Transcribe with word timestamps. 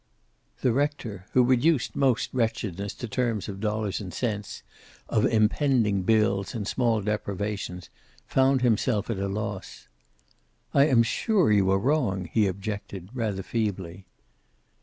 The 0.61 0.71
rector, 0.73 1.27
who 1.33 1.43
reduced 1.43 1.95
most 1.95 2.33
wretchedness 2.33 2.95
to 2.95 3.07
terms 3.07 3.47
of 3.47 3.59
dollars 3.59 4.01
and 4.01 4.11
cents, 4.11 4.63
of 5.07 5.27
impending 5.27 6.01
bills 6.01 6.55
and 6.55 6.67
small 6.67 7.01
deprivations 7.01 7.91
found 8.25 8.63
himself 8.63 9.11
at 9.11 9.19
a 9.19 9.27
loss. 9.27 9.87
"I 10.73 10.87
am 10.87 11.03
sure 11.03 11.51
you 11.51 11.69
are 11.69 11.77
wrong," 11.77 12.25
he 12.33 12.47
objected, 12.47 13.09
rather 13.13 13.43
feebly. 13.43 14.07